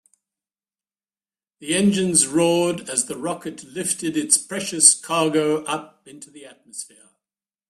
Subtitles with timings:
[1.59, 7.11] The engines roared as the rocket lifted its precious cargo up into the atmosphere.